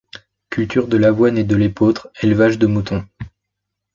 [0.49, 3.05] Culture de l’avoine et de l’épeautre; élevage de moutons.